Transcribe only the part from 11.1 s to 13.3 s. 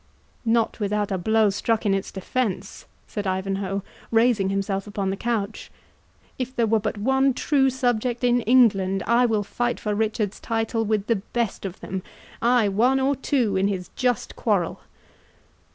best of them—ay, one or